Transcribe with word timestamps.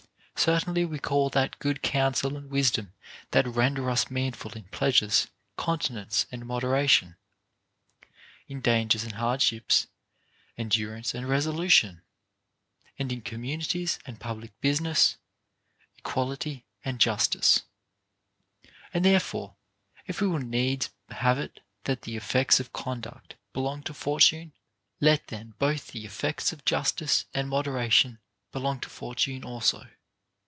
Certainly 0.43 0.85
we 0.85 0.97
call 0.97 1.29
that 1.29 1.59
good 1.59 1.83
counsel 1.83 2.35
and 2.35 2.49
wisdom 2.49 2.95
that 3.29 3.45
render 3.45 3.91
us 3.91 4.09
manful 4.09 4.51
in 4.53 4.63
pleasures 4.69 5.27
continence 5.55 6.25
and 6.31 6.47
moderation; 6.47 7.15
in 8.47 8.59
dangers 8.59 9.03
and 9.03 9.11
hardships, 9.13 9.85
endurance 10.57 11.13
and 11.13 11.29
resolution; 11.29 12.01
and 12.97 13.11
in 13.11 13.21
communities 13.21 13.99
and 14.03 14.19
public 14.19 14.59
business, 14.61 15.17
equality 15.99 16.65
and 16.83 16.97
justice. 16.99 17.61
And 18.95 19.05
therefore 19.05 19.57
if 20.07 20.21
we 20.21 20.27
will 20.27 20.39
needs 20.39 20.89
have 21.09 21.37
it 21.37 21.59
that 21.83 22.01
the 22.01 22.17
effects 22.17 22.59
of 22.59 22.73
conduct 22.73 23.35
belong 23.53 23.83
to 23.83 23.93
Fortune, 23.93 24.53
let 24.99 25.27
then 25.27 25.53
both 25.59 25.89
the 25.89 26.03
effects 26.03 26.51
of 26.51 26.65
justice 26.65 27.25
and 27.31 27.47
moderation 27.47 28.17
belong 28.51 28.79
to 28.79 28.89
For 28.89 29.13
tune 29.13 29.43
also. 29.43 29.87